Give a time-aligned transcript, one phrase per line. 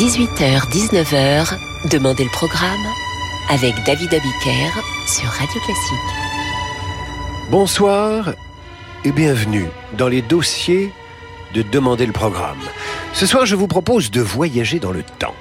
[0.00, 1.58] 18h-19h,
[1.90, 2.86] Demandez le programme
[3.50, 4.70] avec David Abiker
[5.06, 5.98] sur Radio Classique.
[7.50, 8.30] Bonsoir
[9.04, 9.66] et bienvenue
[9.98, 10.90] dans les dossiers
[11.52, 12.56] de Demander le programme.
[13.12, 15.34] Ce soir, je vous propose de voyager dans le temps.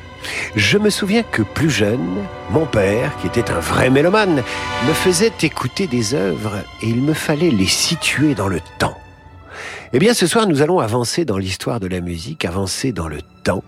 [0.58, 2.18] Je me souviens que plus jeune,
[2.50, 4.44] mon père, qui était un vrai mélomane,
[4.86, 8.98] me faisait écouter des œuvres et il me fallait les situer dans le temps.
[9.94, 13.22] Eh bien, ce soir, nous allons avancer dans l'histoire de la musique, avancer dans le
[13.46, 13.64] temps,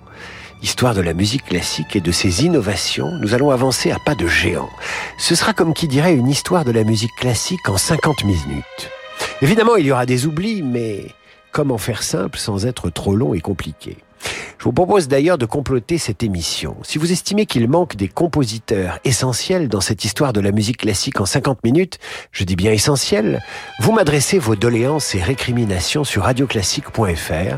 [0.62, 4.28] histoire de la musique classique et de ses innovations, nous allons avancer à pas de
[4.28, 4.70] géant.
[5.18, 8.92] Ce sera comme qui dirait une histoire de la musique classique en 50 minutes.
[9.42, 11.06] Évidemment, il y aura des oublis, mais
[11.52, 13.98] comment faire simple sans être trop long et compliqué?
[14.60, 16.78] Je vous propose d'ailleurs de comploter cette émission.
[16.84, 21.20] Si vous estimez qu'il manque des compositeurs essentiels dans cette histoire de la musique classique
[21.20, 21.98] en 50 minutes,
[22.32, 23.42] je dis bien essentiels,
[23.80, 27.58] vous m'adressez vos doléances et récriminations sur radioclassique.fr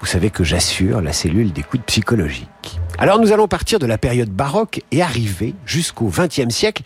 [0.00, 2.80] vous savez que j'assure la cellule d'écoute psychologique.
[2.98, 6.82] Alors nous allons partir de la période baroque et arriver jusqu'au XXe siècle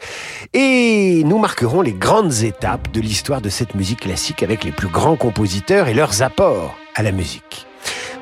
[0.53, 4.89] et nous marquerons les grandes étapes de l'histoire de cette musique classique avec les plus
[4.89, 7.67] grands compositeurs et leurs apports à la musique.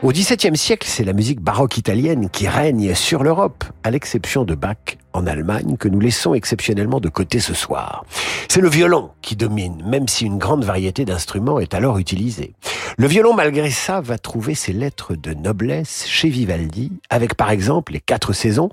[0.03, 4.57] Au XVIIe siècle, c'est la musique baroque italienne qui règne sur l'Europe, à l'exception de
[4.57, 8.05] Bach en Allemagne, que nous laissons exceptionnellement de côté ce soir.
[8.48, 12.55] C'est le violon qui domine, même si une grande variété d'instruments est alors utilisée.
[12.98, 17.93] Le violon, malgré ça, va trouver ses lettres de noblesse chez Vivaldi, avec par exemple
[17.93, 18.69] les quatre saisons,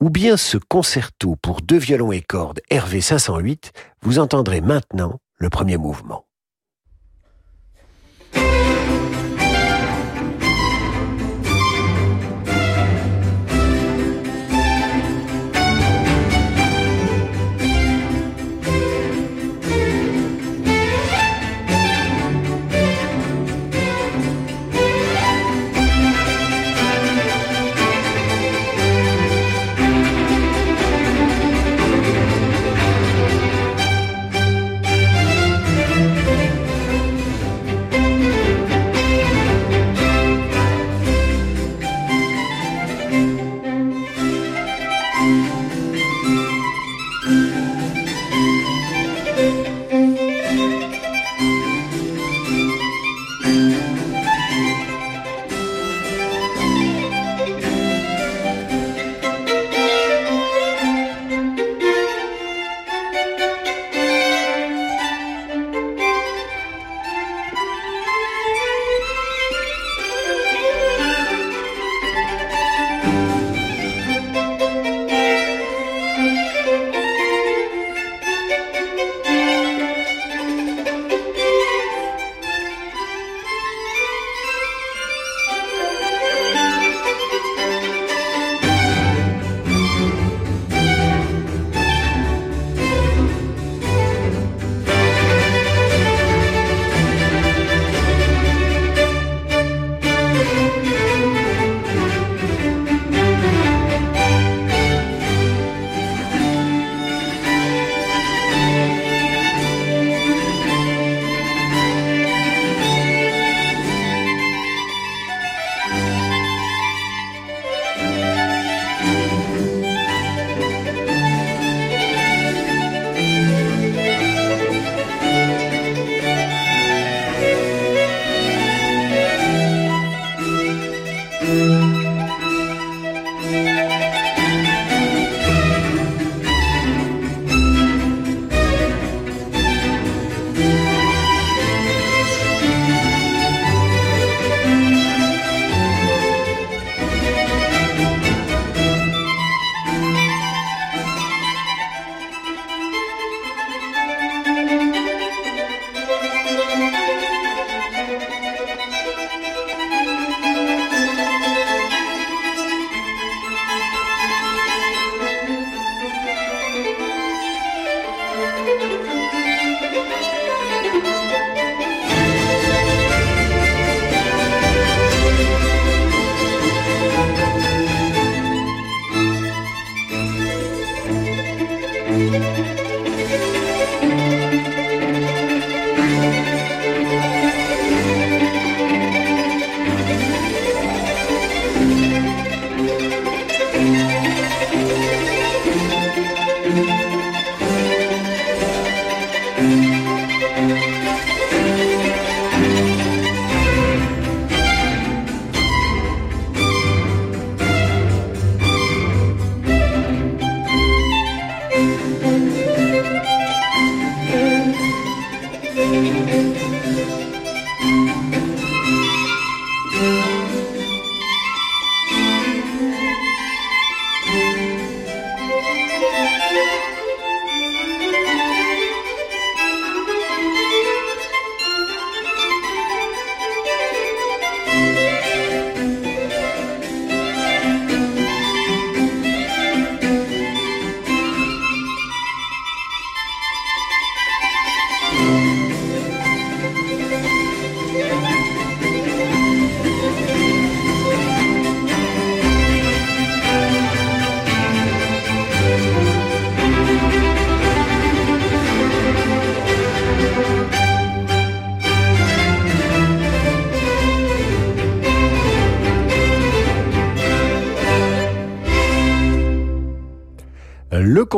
[0.00, 5.48] ou bien ce concerto pour deux violons et cordes Hervé 508, vous entendrez maintenant le
[5.48, 6.26] premier mouvement.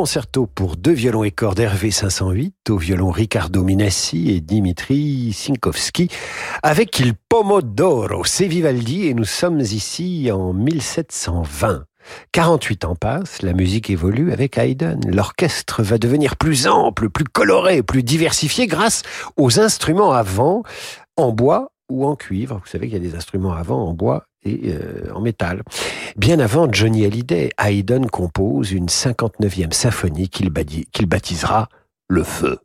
[0.05, 6.09] Concerto pour deux violons et cordes Hervé 508 au violon Riccardo Minassi et Dimitri Sinkowski
[6.61, 11.85] avec Il Pomodoro, c'est Vivaldi et nous sommes ici en 1720.
[12.33, 14.99] 48 ans passent, la musique évolue avec Haydn.
[15.07, 19.01] L'orchestre va devenir plus ample, plus coloré, plus diversifié grâce
[19.37, 20.61] aux instruments à vent
[21.17, 22.61] en bois ou en cuivre.
[22.63, 25.63] Vous savez qu'il y a des instruments à vent en bois euh, en métal.
[26.15, 30.49] Bien avant Johnny Hallyday, Haydn compose une 59e symphonie qu'il
[31.07, 31.69] baptisera
[32.07, 32.59] Le Feu.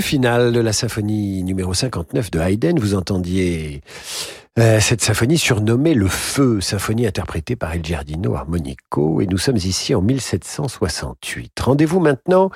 [0.00, 3.82] Final de la symphonie numéro 59 de Haydn, vous entendiez
[4.58, 9.58] euh, cette symphonie surnommée Le Feu, symphonie interprétée par El Giardino Armonico, et nous sommes
[9.58, 11.60] ici en 1768.
[11.60, 12.50] Rendez-vous maintenant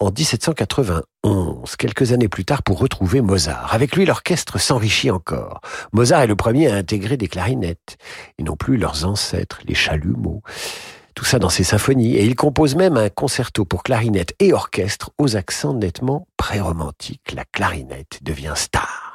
[0.00, 3.72] en 1791, quelques années plus tard, pour retrouver Mozart.
[3.72, 5.60] Avec lui, l'orchestre s'enrichit encore.
[5.92, 7.98] Mozart est le premier à intégrer des clarinettes,
[8.38, 10.42] et non plus leurs ancêtres, les chalumeaux
[11.20, 15.10] tout ça dans ses symphonies, et il compose même un concerto pour clarinette et orchestre
[15.18, 17.32] aux accents nettement pré-romantiques.
[17.34, 19.09] La clarinette devient star.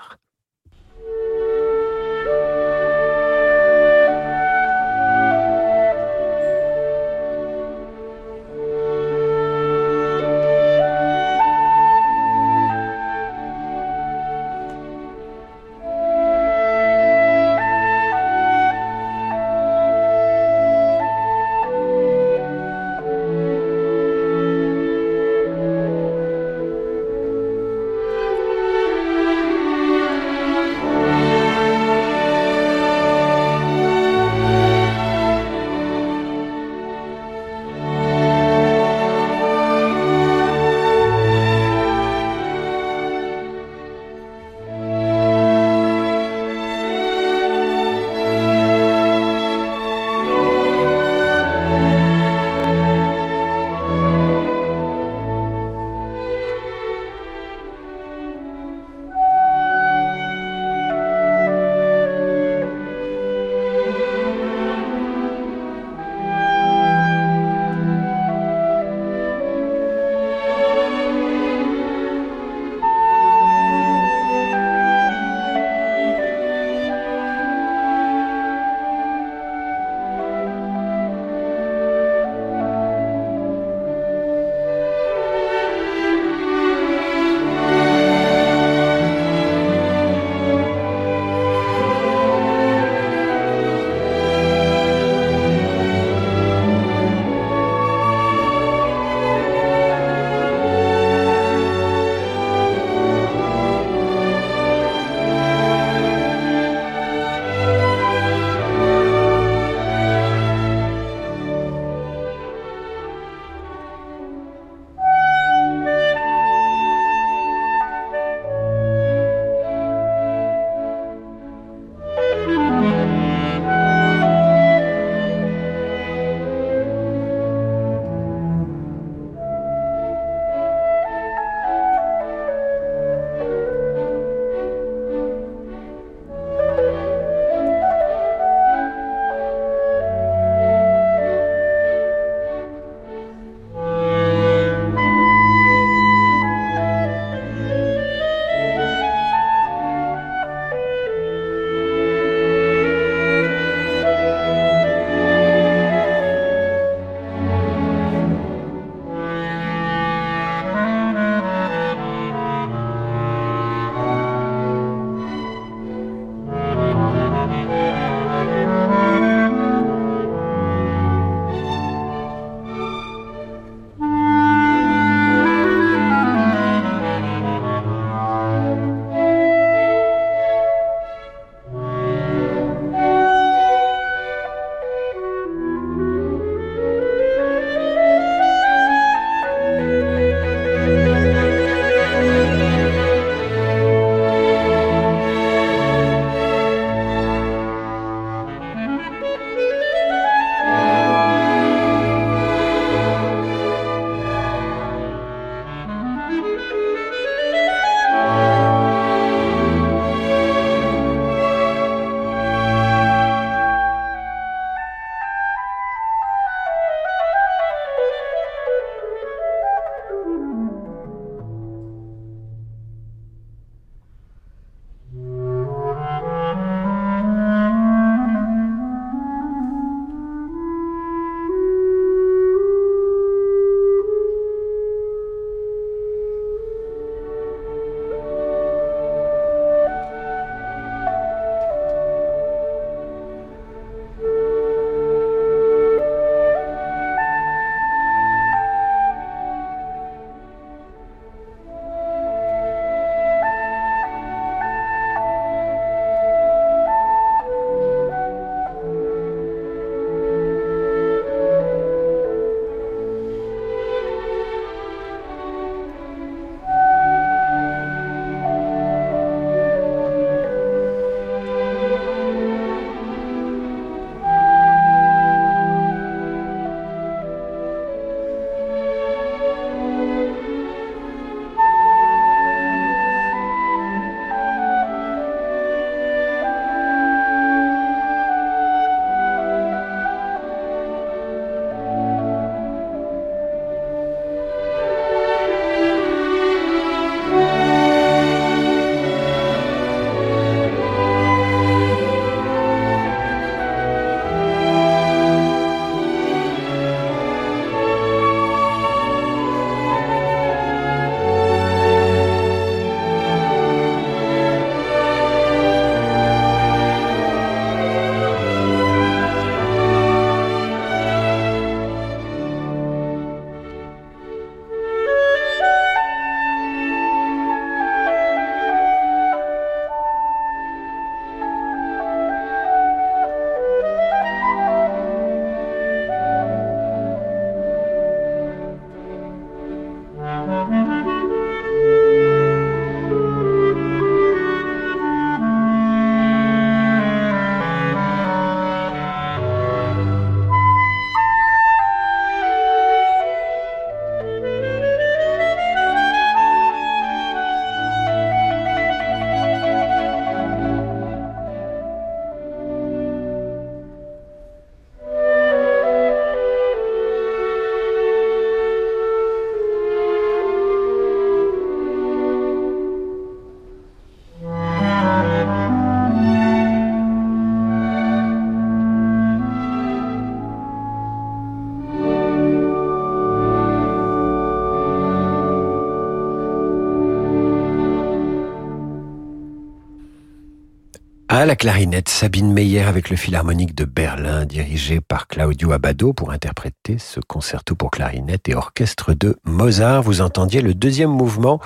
[391.45, 396.97] La clarinette, Sabine Meyer avec le Philharmonique de Berlin, dirigé par Claudio Abbado pour interpréter
[396.97, 400.01] ce concerto pour clarinette et orchestre de Mozart.
[400.01, 401.61] Vous entendiez le deuxième mouvement,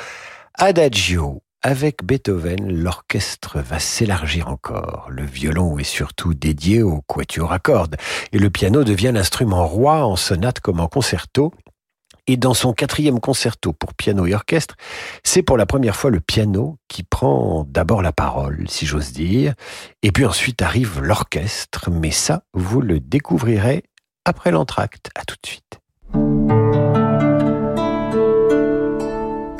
[0.55, 1.43] Adagio.
[1.61, 5.07] Avec Beethoven, l'orchestre va s'élargir encore.
[5.09, 7.95] Le violon est surtout dédié au quatuor à cordes
[8.33, 11.53] et le piano devient l'instrument roi en sonate comme en concerto
[12.27, 14.75] et dans son quatrième concerto pour piano et orchestre,
[15.23, 19.53] c'est pour la première fois le piano qui prend d'abord la parole, si j'ose dire,
[20.03, 23.83] et puis ensuite arrive l'orchestre, mais ça, vous le découvrirez
[24.25, 25.09] après l'entracte.
[25.15, 25.79] À tout de suite.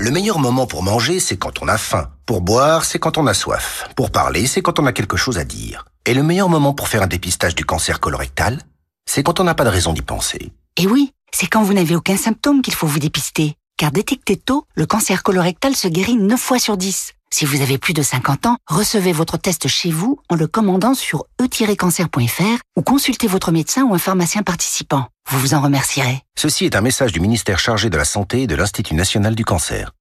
[0.02, 2.10] Le meilleur moment pour manger, c'est quand on a faim.
[2.26, 3.90] Pour boire, c'est quand on a soif.
[3.96, 5.86] Pour parler, c'est quand on a quelque chose à dire.
[6.06, 8.60] Et le meilleur moment pour faire un dépistage du cancer colorectal,
[9.06, 10.54] c'est quand on n'a pas de raison d'y penser.
[10.78, 13.56] Et oui, c'est quand vous n'avez aucun symptôme qu'il faut vous dépister.
[13.78, 17.14] Car détecté tôt, le cancer colorectal se guérit 9 fois sur 10.
[17.32, 20.96] Si vous avez plus de 50 ans, recevez votre test chez vous en le commandant
[20.96, 25.08] sur e-cancer.fr ou consultez votre médecin ou un pharmacien participant.
[25.30, 26.24] Vous vous en remercierez.
[26.38, 29.46] Ceci est un message du ministère chargé de la Santé et de l'Institut national du
[29.46, 29.92] cancer.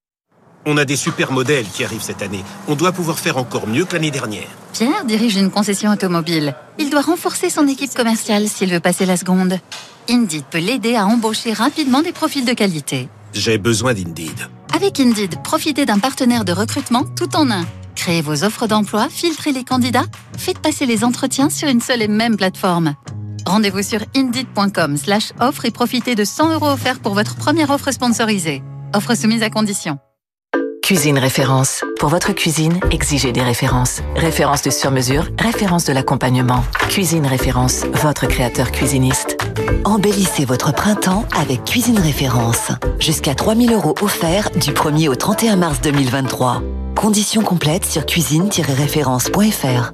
[0.65, 2.45] On a des super modèles qui arrivent cette année.
[2.67, 4.49] On doit pouvoir faire encore mieux que l'année dernière.
[4.73, 6.55] Pierre dirige une concession automobile.
[6.79, 9.61] Il doit renforcer son équipe commerciale s'il veut passer la seconde.
[10.11, 13.09] Indeed peut l'aider à embaucher rapidement des profils de qualité.
[13.35, 14.49] J'ai besoin d'Indeed.
[14.75, 17.67] Avec Indeed, profitez d'un partenaire de recrutement tout en un.
[17.95, 22.09] Créez vos offres d'emploi, filtrez les candidats, faites passer les entretiens sur une seule et
[22.09, 22.95] même plateforme.
[23.45, 27.91] Rendez-vous sur indeed.com slash offre et profitez de 100 euros offerts pour votre première offre
[27.91, 28.63] sponsorisée.
[28.95, 29.99] Offre soumise à condition.
[30.89, 31.85] Cuisine référence.
[32.01, 34.01] Pour votre cuisine, exigez des références.
[34.17, 35.29] Références de sur-mesure,
[35.85, 36.65] de l'accompagnement.
[36.89, 39.37] Cuisine référence, votre créateur cuisiniste.
[39.85, 42.73] Embellissez votre printemps avec Cuisine Référence.
[43.01, 46.63] Jusqu'à 3000 euros offerts du 1er au 31 mars 2023.
[46.97, 49.93] Conditions complètes sur cuisine-référence.fr.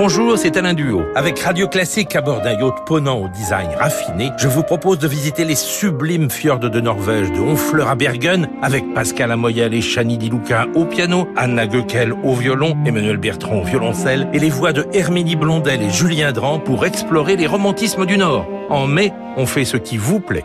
[0.00, 1.02] Bonjour, c'est Alain Duo.
[1.16, 5.08] Avec Radio Classique à bord d'un yacht ponant au design raffiné, je vous propose de
[5.08, 10.16] visiter les sublimes fjords de Norvège, de Honfleur à Bergen, avec Pascal Amoyel et Chani
[10.16, 14.72] Di Luca au piano, Anna Goeckel au violon, Emmanuel Bertrand au violoncelle, et les voix
[14.72, 18.46] de Herminie Blondel et Julien Dran pour explorer les romantismes du Nord.
[18.70, 20.44] En mai, on fait ce qui vous plaît.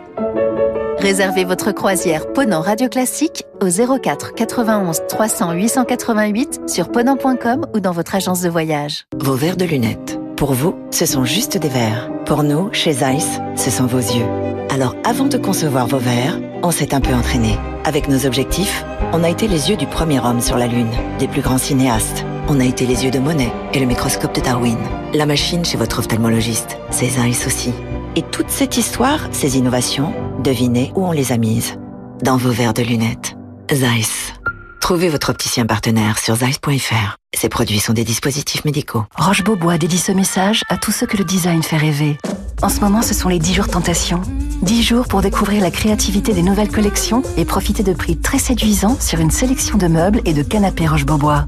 [1.04, 7.92] Réservez votre croisière Ponant Radio Classique au 04 91 300 888 sur ponant.com ou dans
[7.92, 9.04] votre agence de voyage.
[9.18, 10.18] Vos verres de lunettes.
[10.38, 12.10] Pour vous, ce sont juste des verres.
[12.24, 14.24] Pour nous, chez Zeiss, ce sont vos yeux.
[14.70, 17.58] Alors avant de concevoir vos verres, on s'est un peu entraîné.
[17.84, 20.88] Avec nos objectifs, on a été les yeux du premier homme sur la Lune,
[21.18, 22.24] des plus grands cinéastes.
[22.48, 24.78] On a été les yeux de Monet et le microscope de Darwin.
[25.12, 27.74] La machine chez votre ophtalmologiste, c'est Zeiss aussi.
[28.16, 30.14] Et toute cette histoire, ces innovations,
[30.44, 31.78] devinez où on les a mises.
[32.22, 33.34] Dans vos verres de lunettes.
[33.72, 34.34] Zeiss.
[34.80, 37.16] Trouvez votre opticien partenaire sur zeiss.fr.
[37.34, 39.04] Ces produits sont des dispositifs médicaux.
[39.16, 42.18] Roche-Beaubois dédie ce message à tous ceux que le design fait rêver.
[42.62, 44.20] En ce moment, ce sont les 10 jours tentation.
[44.62, 49.00] 10 jours pour découvrir la créativité des nouvelles collections et profiter de prix très séduisants
[49.00, 51.46] sur une sélection de meubles et de canapés Roche-Beaubois.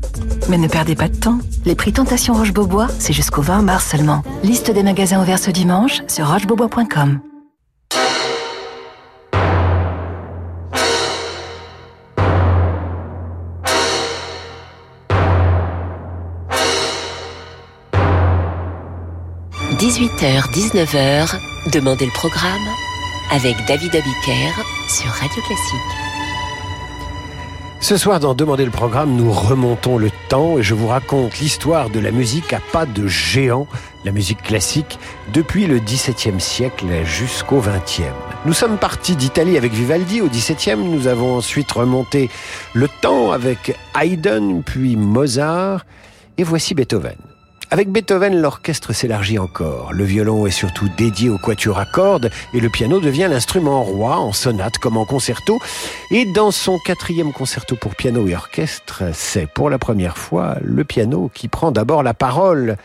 [0.49, 1.39] Mais ne perdez pas de temps.
[1.67, 4.23] Les prix Tentation Roche-Beaubois, c'est jusqu'au 20 mars seulement.
[4.43, 7.21] Liste des magasins ouverts ce dimanche sur rochebeaubois.com.–
[19.97, 21.41] 18h-19h,
[21.73, 22.69] Demandez le programme
[23.33, 24.53] avec David Abiker
[24.91, 25.81] sur Radio Classique.
[27.81, 31.89] Ce soir, dans Demander le programme, nous remontons le temps et je vous raconte l'histoire
[31.89, 33.67] de la musique à pas de géant,
[34.05, 34.99] la musique classique,
[35.33, 38.03] depuis le XVIIe siècle jusqu'au XXe.
[38.45, 42.29] Nous sommes partis d'Italie avec Vivaldi au XVIIe, nous avons ensuite remonté
[42.75, 45.87] le temps avec Haydn, puis Mozart,
[46.37, 47.17] et voici Beethoven.
[47.69, 49.93] Avec Beethoven, l'orchestre s'élargit encore.
[49.93, 54.19] Le violon est surtout dédié au quatuor à cordes et le piano devient l'instrument roi
[54.19, 55.59] en sonate comme en concerto.
[56.13, 60.85] Et dans son quatrième concerto pour piano et orchestre, c'est pour la première fois le
[60.85, 62.77] piano qui prend d'abord la parole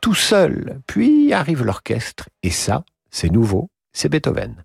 [0.00, 0.80] tout seul.
[0.88, 4.63] Puis arrive l'orchestre et ça, c'est nouveau, c'est Beethoven.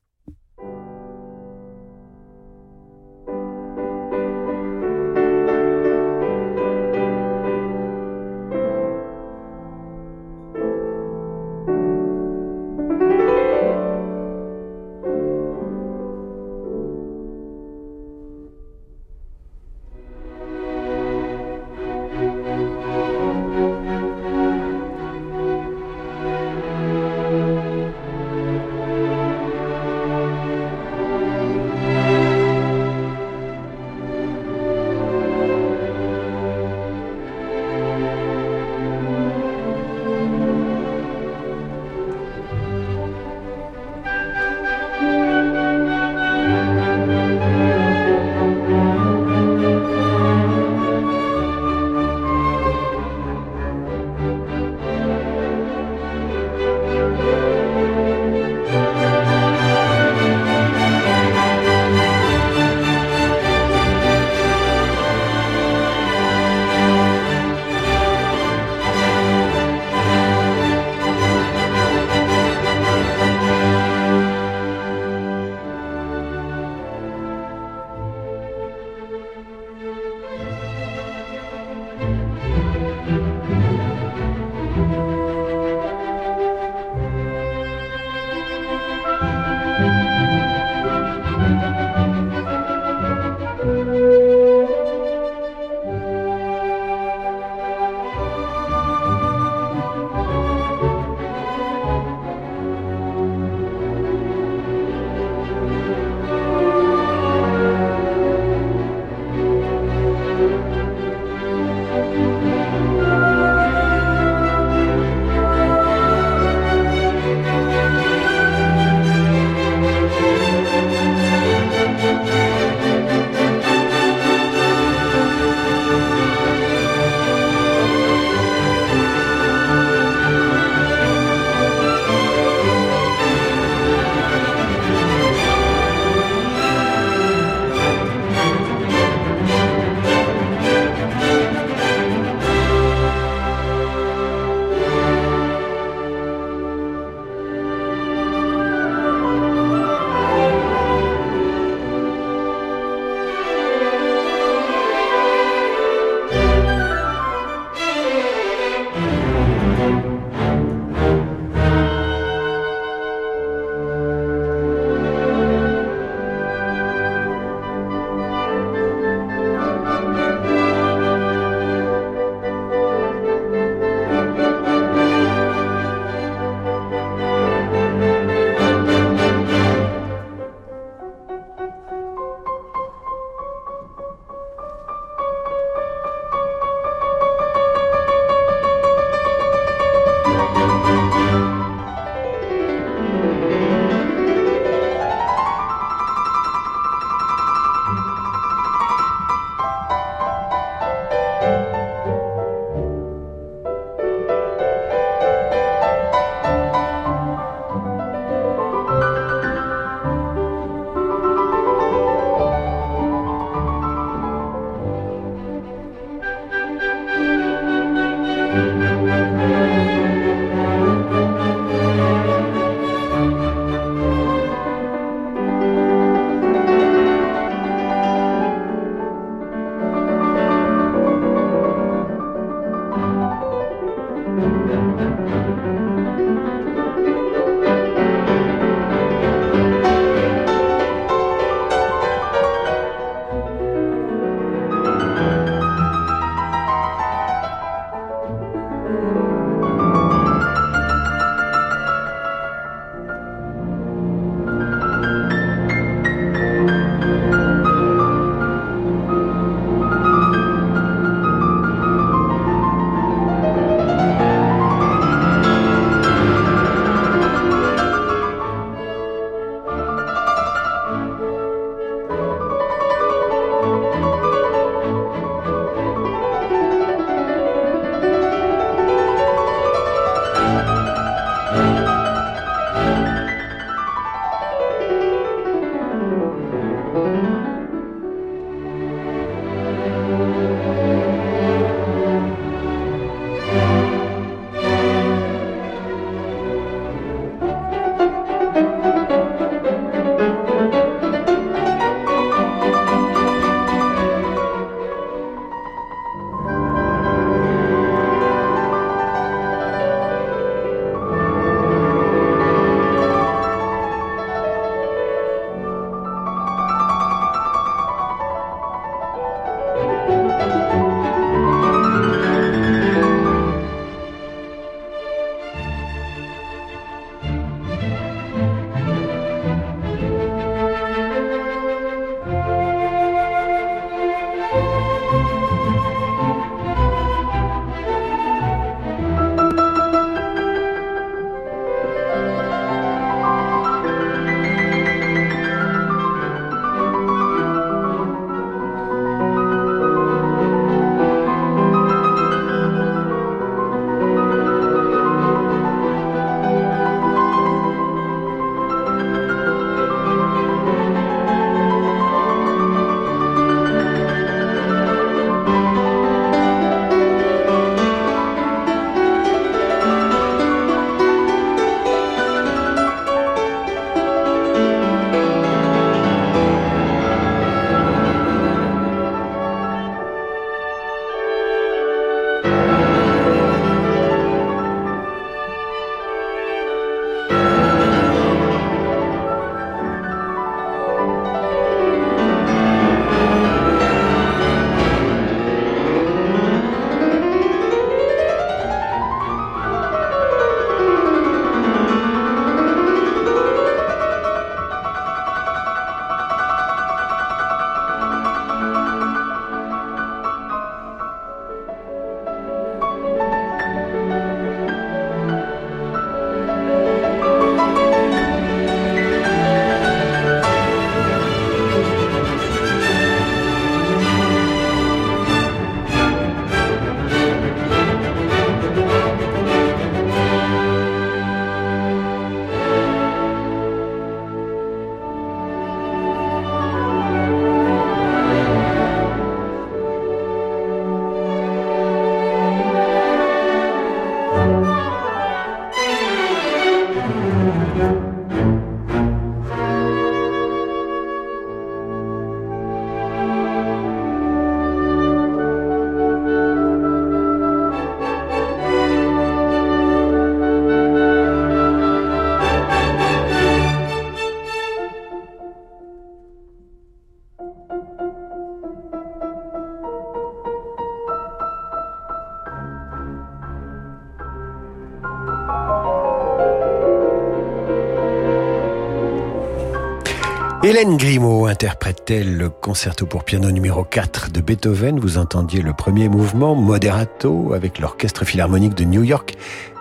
[480.62, 485.00] Hélène Grimaud interprète-t-elle le concerto pour piano numéro 4 de Beethoven?
[485.00, 489.38] Vous entendiez le premier mouvement, Moderato, avec l'Orchestre Philharmonique de New York,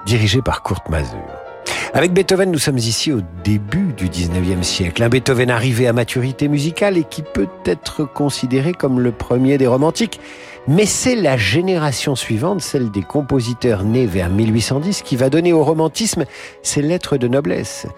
[0.06, 1.18] dirigé par Kurt Masur.
[1.94, 5.02] Avec Beethoven, nous sommes ici au début du 19e siècle.
[5.02, 9.66] Un Beethoven arrivé à maturité musicale et qui peut être considéré comme le premier des
[9.66, 10.20] romantiques.
[10.68, 15.64] Mais c'est la génération suivante, celle des compositeurs nés vers 1810, qui va donner au
[15.64, 16.24] romantisme
[16.62, 17.88] ses lettres de noblesse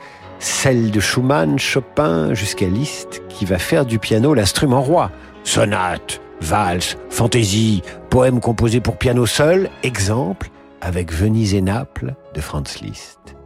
[0.40, 5.12] celle de Schumann, Chopin jusqu'à Liszt, qui va faire du piano l'instrument roi.
[5.44, 10.50] Sonate, valse, fantaisie, poèmes composés pour piano seul, exemple
[10.80, 13.36] avec Venise et Naples de Franz Liszt.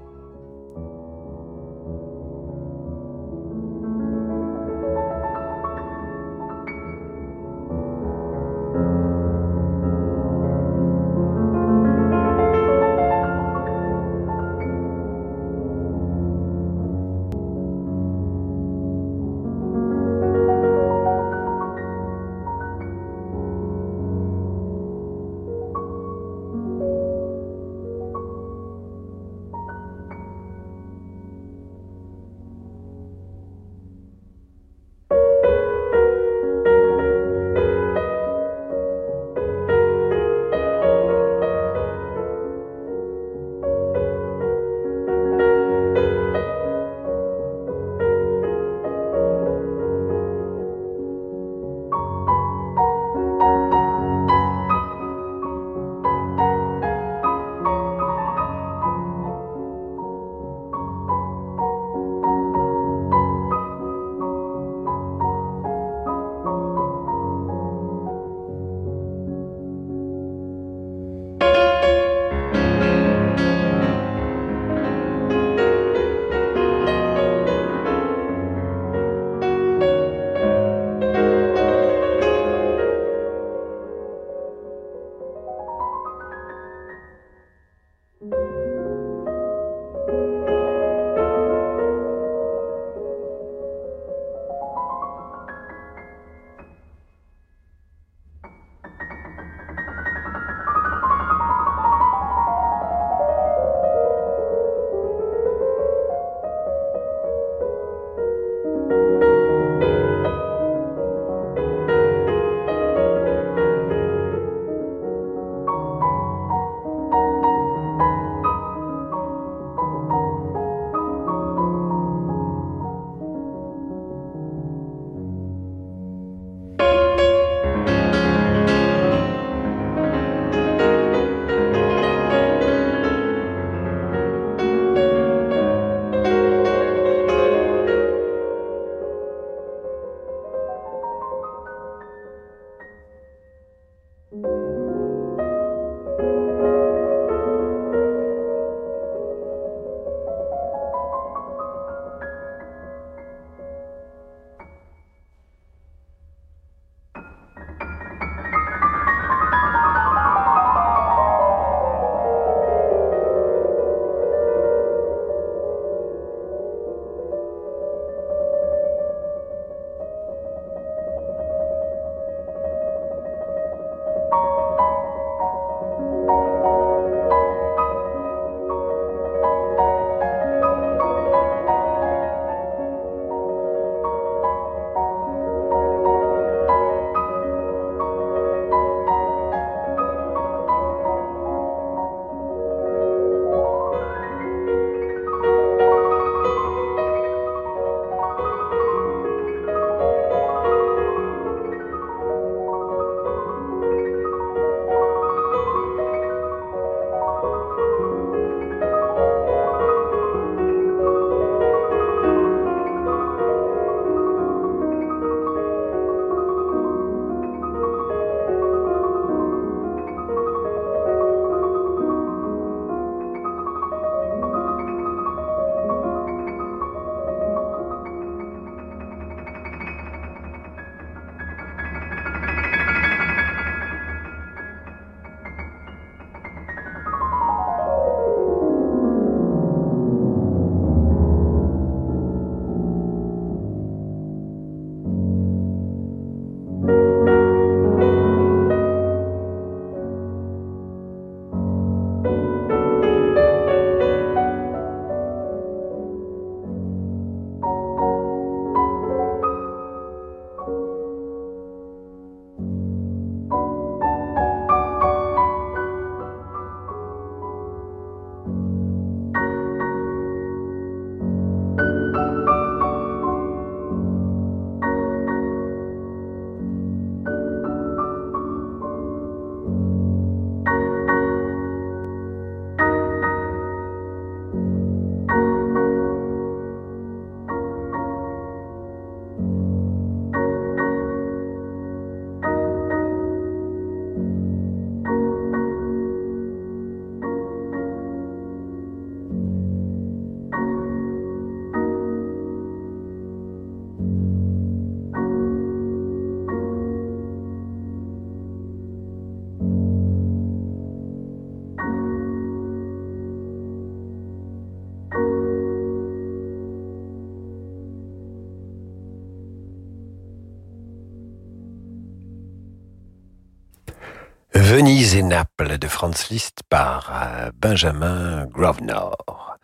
[324.77, 329.57] Venise et Naples de Franz Liszt par euh, Benjamin Grosvenor.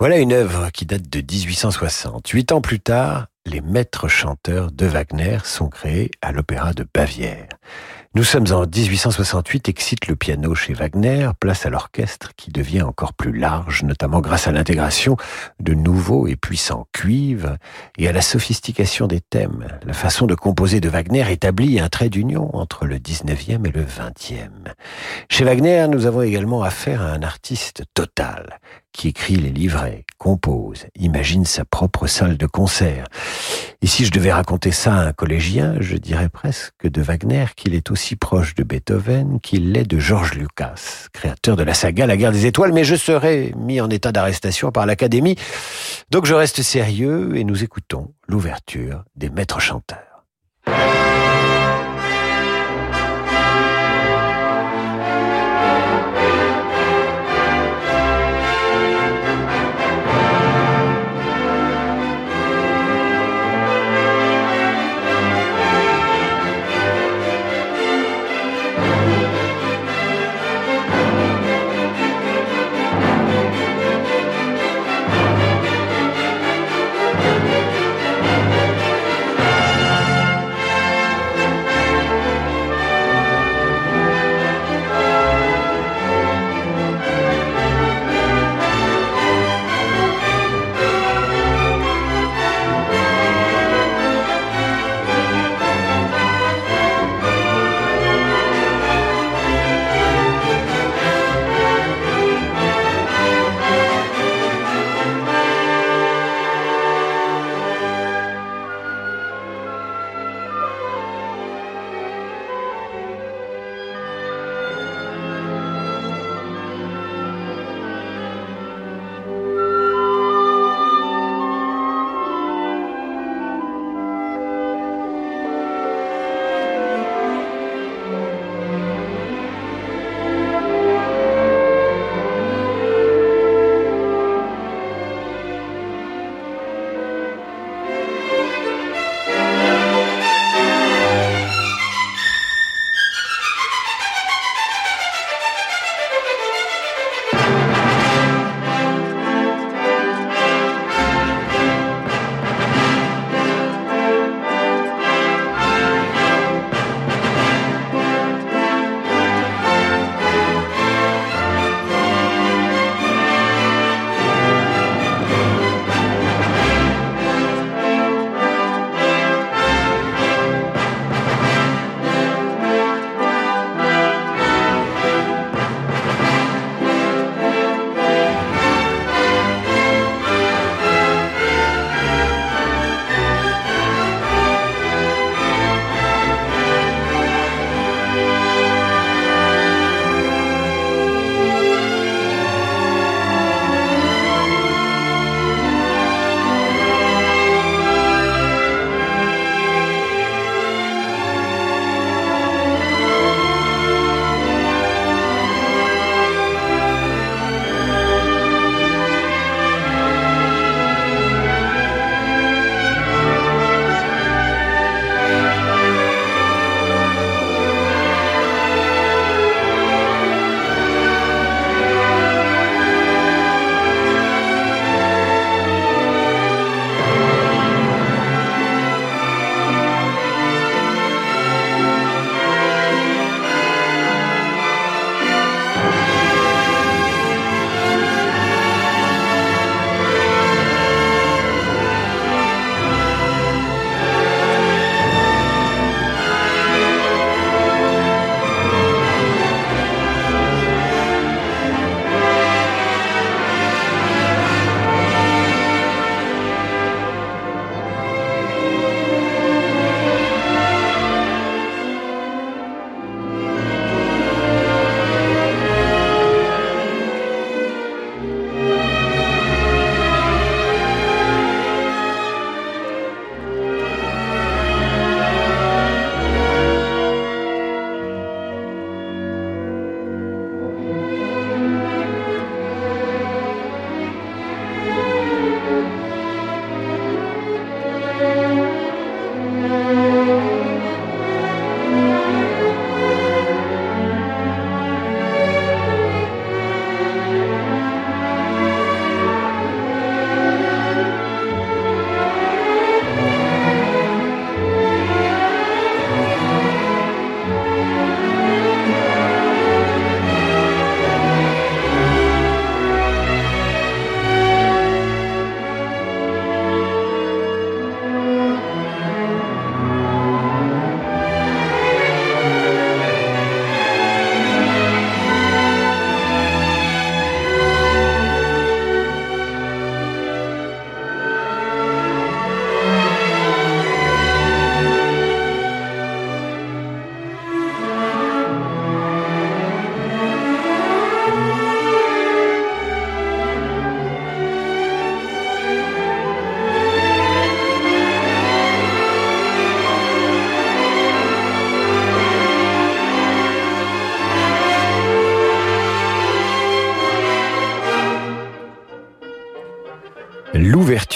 [0.00, 2.26] Voilà une œuvre qui date de 1860.
[2.28, 7.46] Huit ans plus tard, les maîtres chanteurs de Wagner sont créés à l'Opéra de Bavière.
[8.14, 13.12] Nous sommes en 1868, excite le piano chez Wagner, place à l'orchestre qui devient encore
[13.12, 15.18] plus large, notamment grâce à l'intégration
[15.60, 17.56] de nouveaux et puissants cuivres
[17.98, 19.68] et à la sophistication des thèmes.
[19.84, 23.84] La façon de composer de Wagner établit un trait d'union entre le 19e et le
[23.84, 24.72] 20e.
[25.30, 28.58] Chez Wagner, nous avons également affaire à un artiste total
[28.92, 33.06] qui écrit les livrets, compose, imagine sa propre salle de concert.
[33.80, 37.74] Et si je devais raconter ça à un collégien, je dirais presque de Wagner qu'il
[37.74, 42.16] est aussi proche de Beethoven qu'il l'est de George Lucas, créateur de la saga La
[42.16, 45.36] guerre des étoiles, mais je serais mis en état d'arrestation par l'Académie.
[46.10, 50.24] Donc je reste sérieux et nous écoutons l'ouverture des maîtres chanteurs.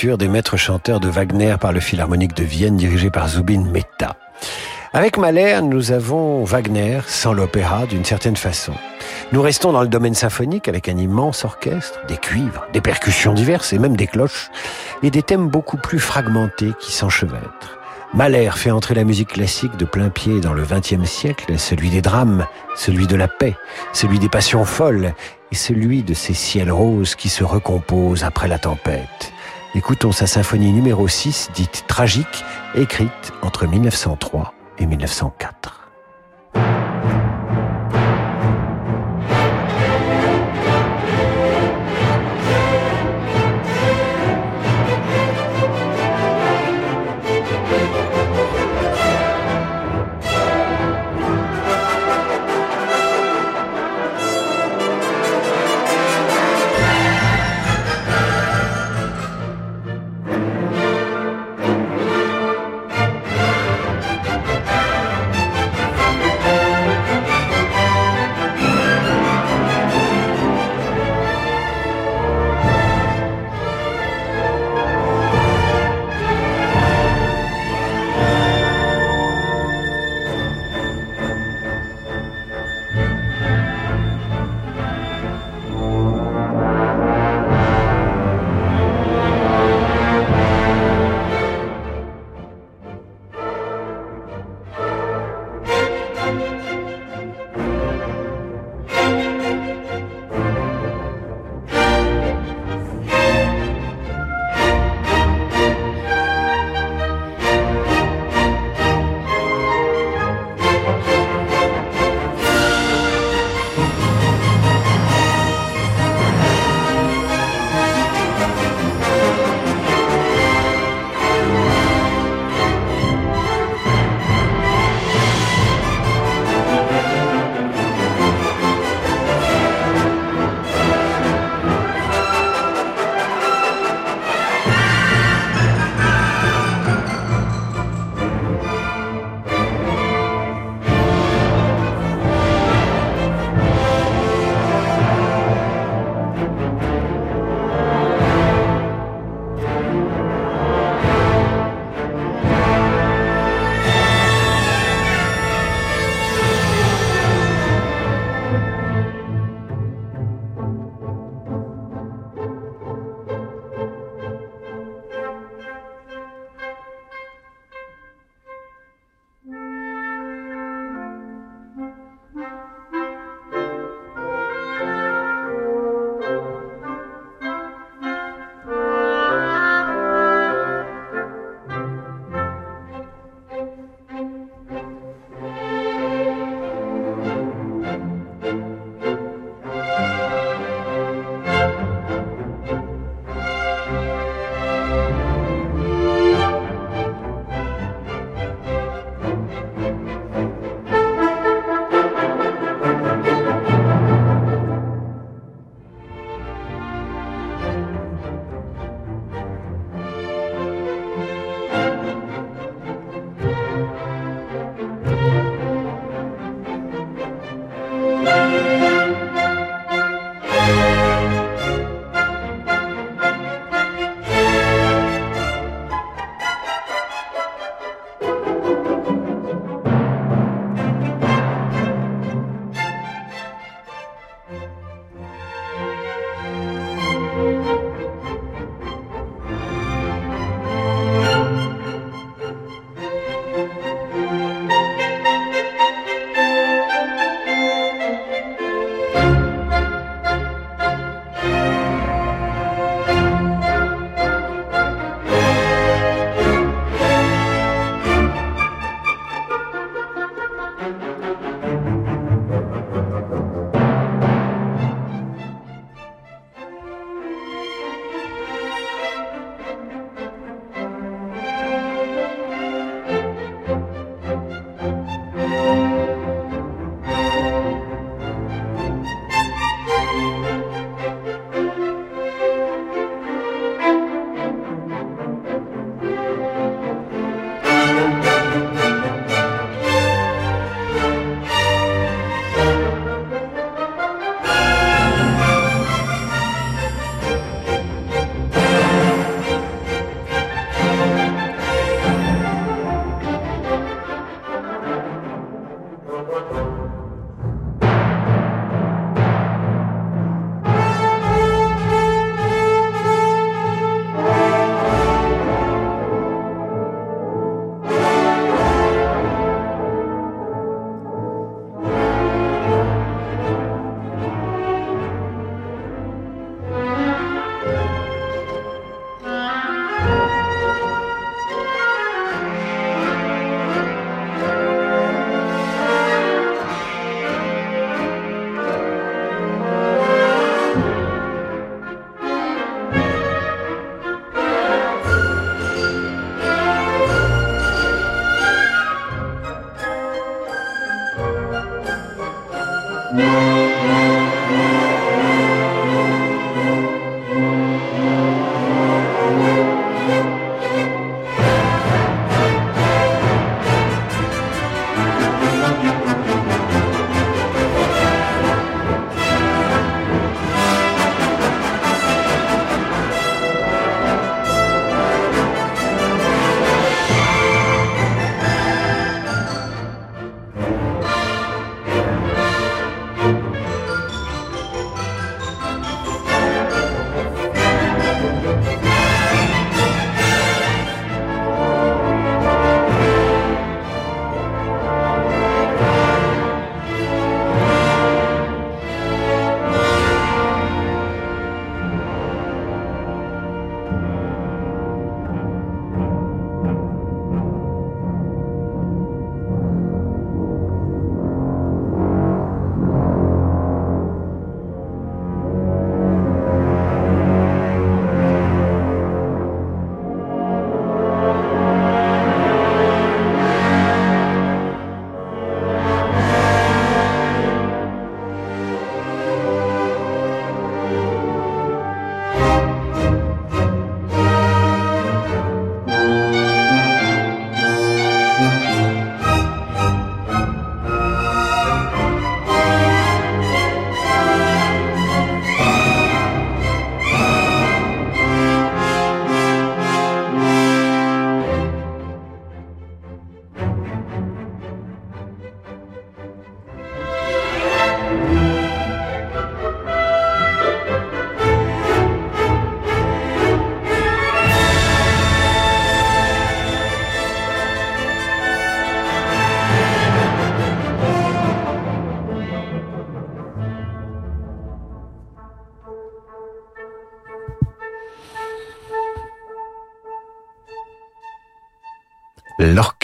[0.02, 4.16] Des maîtres chanteurs de Wagner par le Philharmonique de Vienne dirigé par Zubin Mehta.
[4.92, 8.72] Avec Mahler, nous avons Wagner sans l'opéra d'une certaine façon.
[9.30, 13.72] Nous restons dans le domaine symphonique avec un immense orchestre, des cuivres, des percussions diverses
[13.72, 14.50] et même des cloches,
[15.04, 17.78] et des thèmes beaucoup plus fragmentés qui s'enchevêtrent.
[18.12, 22.02] Mahler fait entrer la musique classique de plein pied dans le XXe siècle, celui des
[22.02, 22.44] drames,
[22.74, 23.54] celui de la paix,
[23.92, 25.14] celui des passions folles
[25.52, 29.32] et celui de ces ciels roses qui se recomposent après la tempête.
[29.74, 32.44] Écoutons sa symphonie numéro 6, dite tragique,
[32.74, 35.81] écrite entre 1903 et 1904.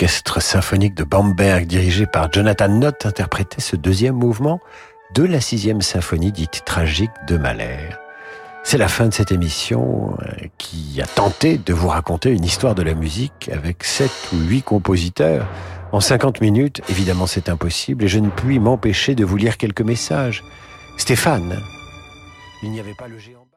[0.01, 4.61] L'orchestre symphonique de Bamberg, dirigé par Jonathan Nott, interprétait ce deuxième mouvement
[5.12, 7.88] de la sixième symphonie dite tragique de Mahler.
[8.62, 12.76] C'est la fin de cette émission euh, qui a tenté de vous raconter une histoire
[12.76, 15.49] de la musique avec sept ou huit compositeurs.
[15.90, 19.82] En 50 minutes, évidemment c'est impossible et je ne puis m'empêcher de vous lire quelques
[19.82, 20.44] messages.
[20.96, 21.59] Stéphane,
[22.62, 23.47] il n'y avait pas le géant.